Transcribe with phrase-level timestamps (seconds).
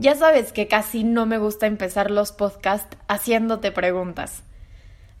[0.00, 4.44] Ya sabes que casi no me gusta empezar los podcasts haciéndote preguntas.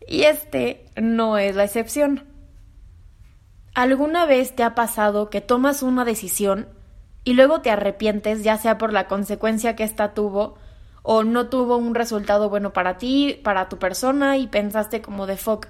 [0.06, 2.22] Y este no es la excepción.
[3.74, 6.68] ¿Alguna vez te ha pasado que tomas una decisión
[7.24, 10.58] y luego te arrepientes, ya sea por la consecuencia que ésta tuvo
[11.02, 15.36] o no tuvo un resultado bueno para ti, para tu persona y pensaste como de
[15.36, 15.66] fuck?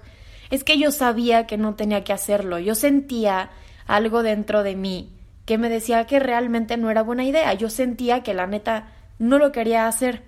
[0.51, 3.49] Es que yo sabía que no tenía que hacerlo, yo sentía
[3.87, 5.15] algo dentro de mí
[5.47, 9.39] que me decía que realmente no era buena idea, yo sentía que la neta no
[9.39, 10.23] lo quería hacer.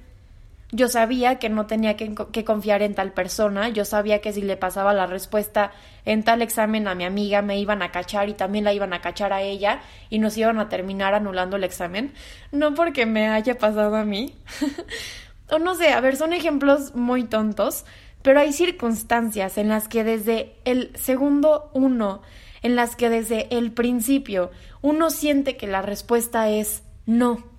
[0.73, 4.57] Yo sabía que no tenía que, confiar en tal persona, yo sabía que si le
[4.57, 5.73] pasaba la respuesta
[6.05, 9.01] en tal examen a mi amiga me iban a cachar y también la iban a
[9.01, 9.81] cachar a ella
[10.11, 12.15] y nos iban a terminar anulando el examen,
[12.53, 14.33] no porque me haya pasado a mí.
[15.51, 17.85] o no sé, a ver, son ejemplos muy tontos,
[18.23, 22.23] pero hay circunstancias en las que desde el segundo uno,
[22.63, 24.53] en las que desde el principio
[24.83, 27.50] uno siente que la respuesta es no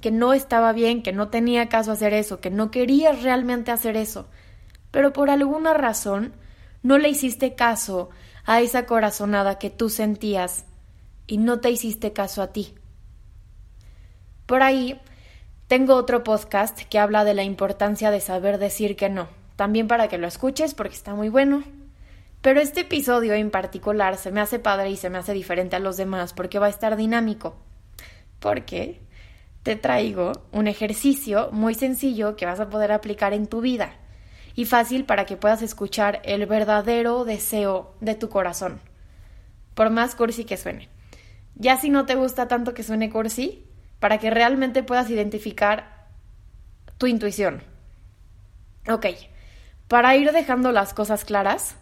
[0.00, 3.96] que no estaba bien, que no tenía caso hacer eso, que no querías realmente hacer
[3.96, 4.28] eso,
[4.90, 6.32] pero por alguna razón
[6.82, 8.10] no le hiciste caso
[8.44, 10.64] a esa corazonada que tú sentías
[11.26, 12.74] y no te hiciste caso a ti.
[14.46, 15.00] Por ahí
[15.66, 20.06] tengo otro podcast que habla de la importancia de saber decir que no, también para
[20.06, 21.64] que lo escuches porque está muy bueno.
[22.40, 25.80] Pero este episodio en particular se me hace padre y se me hace diferente a
[25.80, 27.56] los demás porque va a estar dinámico.
[28.38, 29.00] ¿Por qué?
[29.66, 33.96] Te traigo un ejercicio muy sencillo que vas a poder aplicar en tu vida
[34.54, 38.78] y fácil para que puedas escuchar el verdadero deseo de tu corazón,
[39.74, 40.88] por más cursi que suene.
[41.56, 43.66] Ya si no te gusta tanto que suene cursi,
[43.98, 46.06] para que realmente puedas identificar
[46.96, 47.60] tu intuición.
[48.88, 49.06] Ok,
[49.88, 51.74] para ir dejando las cosas claras,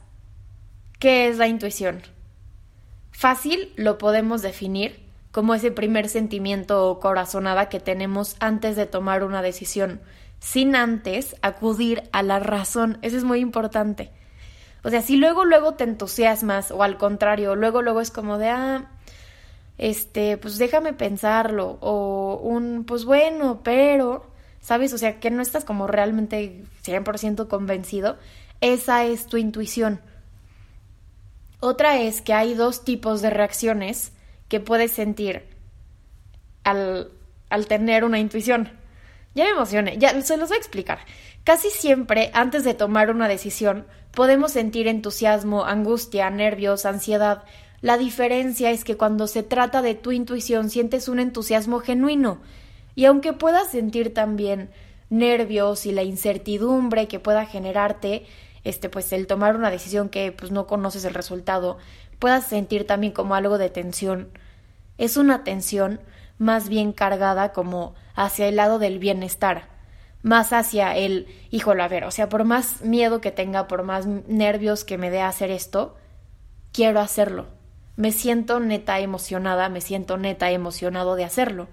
[1.00, 2.00] ¿qué es la intuición?
[3.10, 5.03] Fácil lo podemos definir
[5.34, 10.00] como ese primer sentimiento o corazonada que tenemos antes de tomar una decisión,
[10.38, 12.98] sin antes acudir a la razón.
[13.02, 14.12] Eso es muy importante.
[14.84, 18.50] O sea, si luego, luego te entusiasmas o al contrario, luego, luego es como de,
[18.50, 18.92] ah,
[19.76, 24.30] este, pues déjame pensarlo o un, pues bueno, pero,
[24.60, 24.92] ¿sabes?
[24.92, 28.18] O sea, que no estás como realmente 100% convencido,
[28.60, 30.00] esa es tu intuición.
[31.58, 34.12] Otra es que hay dos tipos de reacciones
[34.48, 35.44] que puedes sentir
[36.64, 37.10] al,
[37.50, 38.70] al tener una intuición.
[39.34, 40.98] Ya me emocioné, ya se los voy a explicar.
[41.42, 47.44] Casi siempre, antes de tomar una decisión, podemos sentir entusiasmo, angustia, nervios, ansiedad.
[47.80, 52.40] La diferencia es que cuando se trata de tu intuición sientes un entusiasmo genuino.
[52.94, 54.70] Y aunque puedas sentir también
[55.10, 58.24] nervios y la incertidumbre que pueda generarte,
[58.62, 61.76] este, pues el tomar una decisión que pues no conoces el resultado,
[62.24, 64.30] puedas sentir también como algo de tensión.
[64.96, 66.00] Es una tensión
[66.38, 69.68] más bien cargada como hacia el lado del bienestar,
[70.22, 74.06] más hacia el, híjole, a ver, o sea, por más miedo que tenga, por más
[74.06, 75.98] nervios que me dé hacer esto,
[76.72, 77.44] quiero hacerlo.
[77.96, 81.68] Me siento neta emocionada, me siento neta emocionado de hacerlo.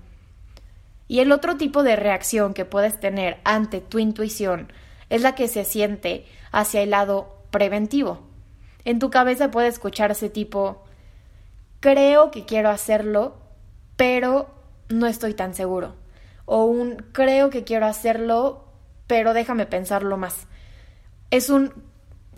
[1.08, 4.74] Y el otro tipo de reacción que puedes tener ante tu intuición
[5.10, 8.31] es la que se siente hacia el lado preventivo.
[8.86, 10.84] En tu cabeza puede escucharse tipo,
[11.80, 13.36] creo que quiero hacerlo,
[13.96, 14.50] pero
[14.90, 15.96] no estoy tan seguro.
[16.46, 18.66] O un creo que quiero hacerlo,
[19.08, 20.48] pero déjame pensarlo más.
[21.30, 21.74] Es un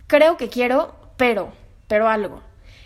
[0.08, 1.54] creo que quiero, pero,
[1.88, 2.42] pero algo.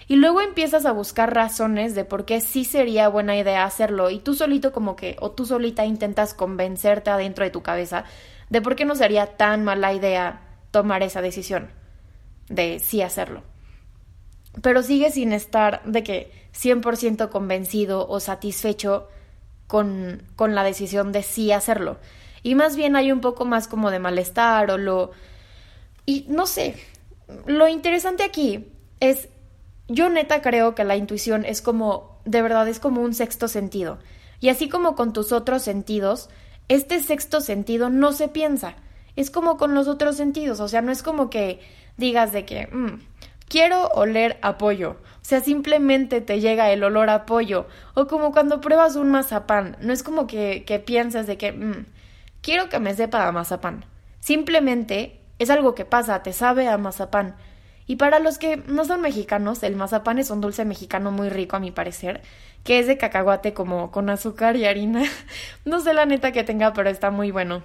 [0.08, 4.20] Y luego empiezas a buscar razones de por qué sí sería buena idea hacerlo y
[4.20, 8.06] tú solito como que, o tú solita intentas convencerte adentro de tu cabeza
[8.50, 10.40] de por qué no sería tan mala idea
[10.72, 11.68] tomar esa decisión
[12.50, 13.44] de sí hacerlo.
[14.62, 19.08] Pero sigue sin estar de que 100% convencido o satisfecho
[19.68, 21.98] con, con la decisión de sí hacerlo.
[22.44, 25.12] Y más bien hay un poco más como de malestar o lo...
[26.06, 26.76] Y no sé,
[27.46, 28.70] lo interesante aquí
[29.00, 29.28] es,
[29.88, 34.00] yo neta creo que la intuición es como, de verdad es como un sexto sentido.
[34.40, 36.30] Y así como con tus otros sentidos,
[36.70, 38.76] este sexto sentido no se piensa.
[39.16, 41.60] Es como con los otros sentidos, o sea, no es como que
[41.98, 43.00] digas de que mm,
[43.48, 48.62] quiero oler apoyo, o sea, simplemente te llega el olor a pollo, o como cuando
[48.62, 51.86] pruebas un mazapán, no es como que, que piensas de que mm,
[52.42, 53.86] quiero que me sepa a mazapán,
[54.20, 57.36] simplemente es algo que pasa, te sabe a mazapán.
[57.90, 61.56] Y para los que no son mexicanos, el mazapán es un dulce mexicano muy rico
[61.56, 62.22] a mi parecer,
[62.66, 65.04] que es de cacahuate como con azúcar y harina.
[65.66, 67.64] no sé la neta que tenga, pero está muy bueno.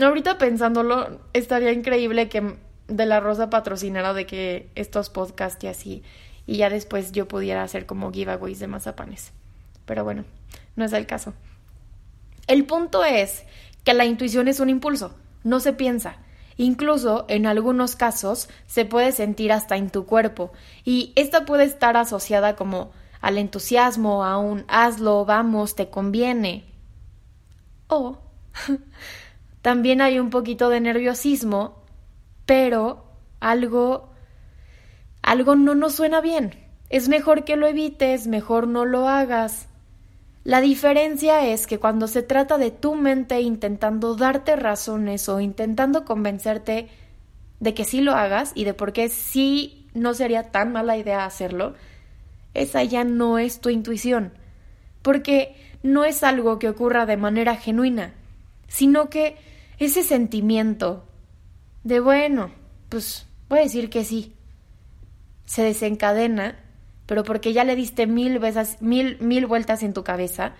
[0.00, 2.56] Ahorita pensándolo, estaría increíble que
[2.88, 6.02] de la Rosa patrocinara de que estos podcasts y así,
[6.46, 9.32] y ya después yo pudiera hacer como giveaways de mazapanes.
[9.86, 10.24] Pero bueno,
[10.76, 11.34] no es el caso.
[12.46, 13.44] El punto es
[13.84, 15.14] que la intuición es un impulso,
[15.44, 16.16] no se piensa.
[16.56, 20.52] Incluso en algunos casos se puede sentir hasta en tu cuerpo
[20.84, 26.64] y esta puede estar asociada como al entusiasmo, a un hazlo, vamos, te conviene.
[27.86, 28.18] O
[29.62, 31.81] también hay un poquito de nerviosismo,
[32.46, 33.04] pero
[33.40, 34.12] algo
[35.22, 36.54] algo no nos suena bien.
[36.90, 39.68] Es mejor que lo evites, mejor no lo hagas.
[40.44, 46.04] La diferencia es que cuando se trata de tu mente intentando darte razones o intentando
[46.04, 46.88] convencerte
[47.60, 51.24] de que sí lo hagas y de por qué sí no sería tan mala idea
[51.24, 51.74] hacerlo,
[52.54, 54.32] esa ya no es tu intuición,
[55.00, 55.54] porque
[55.84, 58.14] no es algo que ocurra de manera genuina,
[58.66, 59.36] sino que
[59.78, 61.04] ese sentimiento
[61.84, 62.50] de bueno,
[62.88, 64.34] pues voy a decir que sí,
[65.44, 66.58] se desencadena
[67.06, 70.54] pero porque ya le diste mil veces, mil, mil vueltas en tu cabeza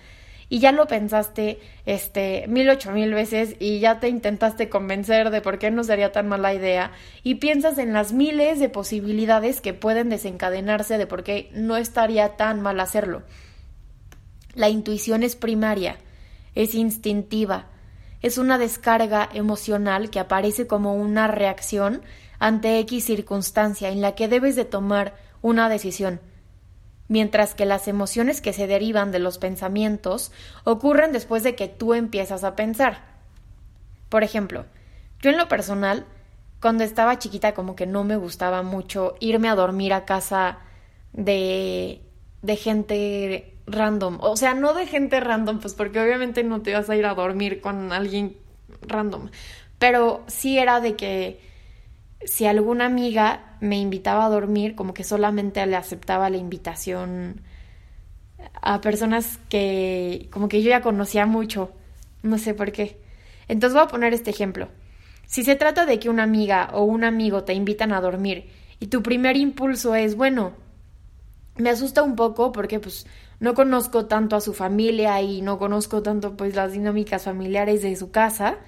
[0.48, 5.40] y ya lo pensaste este mil ocho mil veces y ya te intentaste convencer de
[5.40, 6.92] por qué no sería tan mala idea
[7.22, 12.36] y piensas en las miles de posibilidades que pueden desencadenarse de por qué no estaría
[12.36, 13.22] tan mal hacerlo.
[14.54, 15.96] La intuición es primaria,
[16.54, 17.68] es instintiva,
[18.22, 22.02] es una descarga emocional que aparece como una reacción
[22.38, 26.20] ante X circunstancia en la que debes de tomar una decisión
[27.12, 30.32] mientras que las emociones que se derivan de los pensamientos
[30.64, 33.02] ocurren después de que tú empiezas a pensar.
[34.08, 34.64] Por ejemplo,
[35.20, 36.06] yo en lo personal,
[36.58, 40.60] cuando estaba chiquita como que no me gustaba mucho irme a dormir a casa
[41.12, 42.00] de,
[42.40, 44.18] de gente random.
[44.20, 47.14] O sea, no de gente random, pues porque obviamente no te vas a ir a
[47.14, 48.36] dormir con alguien
[48.82, 49.30] random.
[49.78, 51.40] Pero sí era de que
[52.24, 57.40] si alguna amiga me invitaba a dormir, como que solamente le aceptaba la invitación
[58.60, 61.72] a personas que como que yo ya conocía mucho,
[62.22, 63.00] no sé por qué.
[63.48, 64.68] Entonces voy a poner este ejemplo.
[65.26, 68.50] Si se trata de que una amiga o un amigo te invitan a dormir
[68.80, 70.52] y tu primer impulso es, bueno,
[71.56, 73.06] me asusta un poco porque pues
[73.42, 77.96] no conozco tanto a su familia y no conozco tanto pues las dinámicas familiares de
[77.96, 78.58] su casa,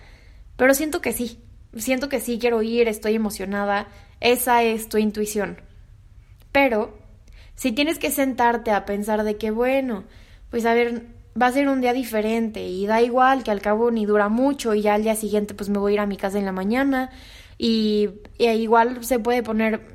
[0.56, 1.38] pero siento que sí,
[1.76, 3.86] siento que sí quiero ir, estoy emocionada,
[4.18, 5.60] esa es tu intuición.
[6.50, 6.98] Pero
[7.54, 10.02] si tienes que sentarte a pensar de que, bueno,
[10.50, 11.06] pues a ver,
[11.40, 14.74] va a ser un día diferente y da igual que al cabo ni dura mucho
[14.74, 16.52] y ya al día siguiente pues me voy a ir a mi casa en la
[16.52, 17.12] mañana
[17.58, 19.86] y, y igual se puede poner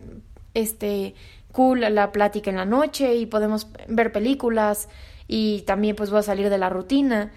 [0.54, 1.16] este
[1.60, 4.88] cool la plática en la noche y podemos ver películas
[5.28, 7.34] y también pues voy a salir de la rutina.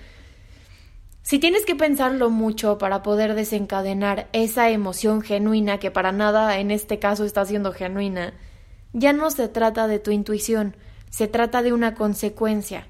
[1.22, 6.70] Si tienes que pensarlo mucho para poder desencadenar esa emoción genuina que para nada en
[6.70, 8.32] este caso está siendo genuina,
[8.92, 10.76] ya no se trata de tu intuición,
[11.10, 12.86] se trata de una consecuencia.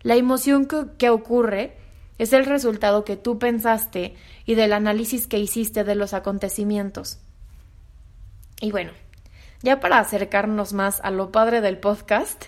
[0.00, 0.66] La emoción
[0.96, 1.76] que, ocurre
[2.16, 4.14] es el resultado que tú pensaste
[4.46, 7.18] y del análisis que hiciste de los acontecimientos.
[8.62, 8.92] Y bueno,
[9.62, 12.46] ya para acercarnos más a lo padre del podcast,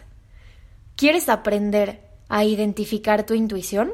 [0.97, 3.93] ¿quieres aprender a identificar tu intuición?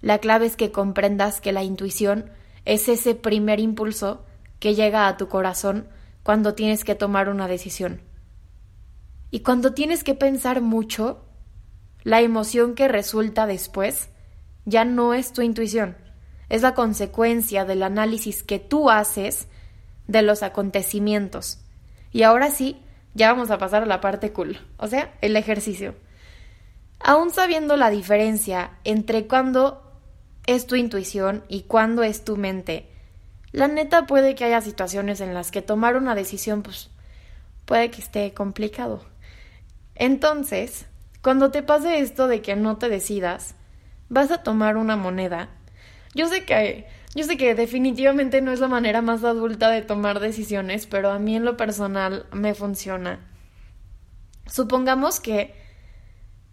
[0.00, 2.30] La clave es que comprendas que la intuición
[2.64, 4.24] es ese primer impulso
[4.58, 5.88] que llega a tu corazón
[6.22, 8.00] cuando tienes que tomar una decisión.
[9.30, 11.24] Y cuando tienes que pensar mucho,
[12.02, 14.10] la emoción que resulta después
[14.64, 15.96] ya no es tu intuición,
[16.48, 19.48] es la consecuencia del análisis que tú haces
[20.08, 21.61] de los acontecimientos.
[22.12, 22.80] Y ahora sí,
[23.14, 25.94] ya vamos a pasar a la parte cool, o sea, el ejercicio.
[27.00, 29.82] Aún sabiendo la diferencia entre cuando
[30.46, 32.88] es tu intuición y cuándo es tu mente.
[33.50, 36.90] La neta puede que haya situaciones en las que tomar una decisión pues
[37.64, 39.04] puede que esté complicado.
[39.94, 40.86] Entonces,
[41.22, 43.54] cuando te pase esto de que no te decidas,
[44.08, 45.48] vas a tomar una moneda.
[46.14, 50.20] Yo sé que yo sé que definitivamente no es la manera más adulta de tomar
[50.20, 53.20] decisiones, pero a mí en lo personal me funciona.
[54.46, 55.54] Supongamos que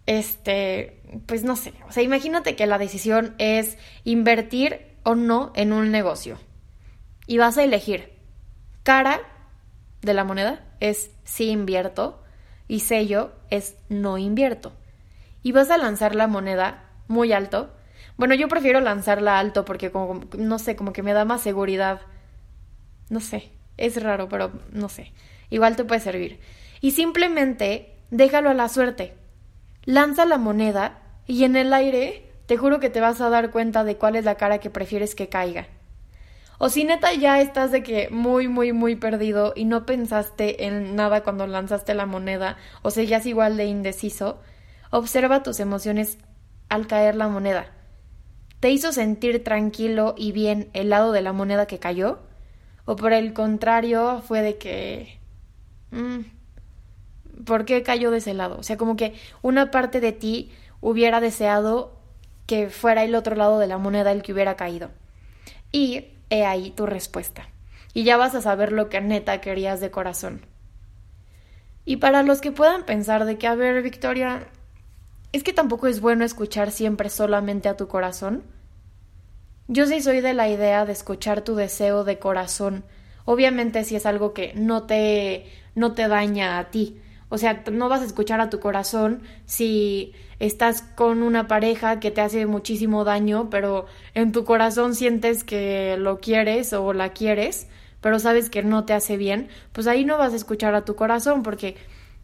[0.06, 5.72] este, pues no sé, o sea, imagínate que la decisión es invertir o no en
[5.72, 6.38] un negocio.
[7.26, 8.12] Y vas a elegir
[8.82, 9.20] cara
[10.02, 12.22] de la moneda es sí invierto
[12.66, 14.72] y sello es no invierto.
[15.42, 17.72] Y vas a lanzar la moneda muy alto.
[18.20, 22.02] Bueno, yo prefiero lanzarla alto porque como no sé, como que me da más seguridad.
[23.08, 25.14] No sé, es raro, pero no sé.
[25.48, 26.38] Igual te puede servir.
[26.82, 29.14] Y simplemente déjalo a la suerte
[29.86, 33.84] lanza la moneda y en el aire te juro que te vas a dar cuenta
[33.84, 35.68] de cuál es la cara que prefieres que caiga.
[36.58, 40.94] O si neta ya estás de que muy, muy, muy perdido y no pensaste en
[40.94, 44.42] nada cuando lanzaste la moneda o seguías igual de indeciso,
[44.90, 46.18] observa tus emociones
[46.68, 47.79] al caer la moneda.
[48.60, 52.18] ¿Te hizo sentir tranquilo y bien el lado de la moneda que cayó?
[52.84, 55.18] ¿O por el contrario fue de que...
[55.90, 56.20] Mm,
[57.44, 58.58] ¿Por qué cayó de ese lado?
[58.58, 60.52] O sea, como que una parte de ti
[60.82, 61.96] hubiera deseado
[62.46, 64.90] que fuera el otro lado de la moneda el que hubiera caído.
[65.72, 67.48] Y he ahí tu respuesta.
[67.94, 70.44] Y ya vas a saber lo que neta querías de corazón.
[71.86, 74.48] Y para los que puedan pensar de que, a ver, Victoria,
[75.32, 78.42] es que tampoco es bueno escuchar siempre solamente a tu corazón.
[79.68, 82.84] Yo sí soy de la idea de escuchar tu deseo de corazón.
[83.24, 87.00] Obviamente si es algo que no te no te daña a ti.
[87.28, 92.10] O sea, no vas a escuchar a tu corazón si estás con una pareja que
[92.10, 97.68] te hace muchísimo daño, pero en tu corazón sientes que lo quieres o la quieres,
[98.00, 100.96] pero sabes que no te hace bien, pues ahí no vas a escuchar a tu
[100.96, 101.76] corazón porque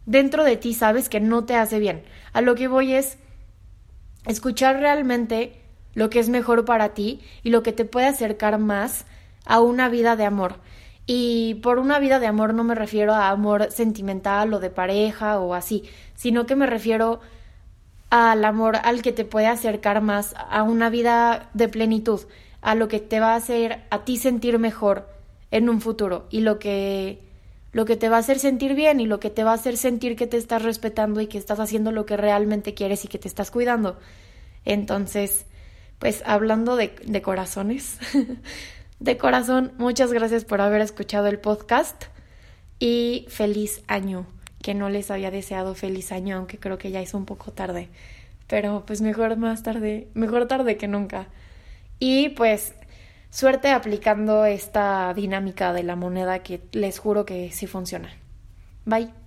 [0.06, 2.04] dentro de ti sabes que no te hace bien.
[2.32, 3.18] A lo que voy es
[4.24, 5.60] escuchar realmente
[5.94, 9.04] lo que es mejor para ti y lo que te puede acercar más
[9.44, 10.60] a una vida de amor.
[11.06, 15.38] Y por una vida de amor no me refiero a amor sentimental o de pareja
[15.38, 15.84] o así,
[16.14, 17.20] sino que me refiero
[18.10, 22.20] al amor al que te puede acercar más a una vida de plenitud,
[22.60, 25.08] a lo que te va a hacer a ti sentir mejor
[25.50, 27.25] en un futuro y lo que
[27.76, 29.76] lo que te va a hacer sentir bien y lo que te va a hacer
[29.76, 33.18] sentir que te estás respetando y que estás haciendo lo que realmente quieres y que
[33.18, 33.98] te estás cuidando.
[34.64, 35.44] Entonces,
[35.98, 37.98] pues hablando de, de corazones,
[38.98, 42.04] de corazón, muchas gracias por haber escuchado el podcast
[42.78, 44.26] y feliz año,
[44.62, 47.90] que no les había deseado feliz año, aunque creo que ya es un poco tarde.
[48.46, 51.26] Pero pues mejor más tarde, mejor tarde que nunca.
[51.98, 52.72] Y pues
[53.30, 58.08] Suerte aplicando esta dinámica de la moneda que les juro que sí funciona.
[58.84, 59.25] Bye.